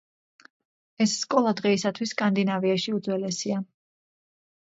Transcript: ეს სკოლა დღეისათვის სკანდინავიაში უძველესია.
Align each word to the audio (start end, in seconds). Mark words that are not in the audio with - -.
ეს 1.05 1.11
სკოლა 1.23 1.53
დღეისათვის 1.59 2.13
სკანდინავიაში 2.15 2.95
უძველესია. 3.01 3.59